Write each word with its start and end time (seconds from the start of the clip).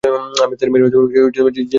আমি 0.43 0.53
তাদের 0.53 0.71
মেরে 0.73 0.85
জেলে 0.85 1.31
চলে 1.31 1.55
যাব! 1.55 1.67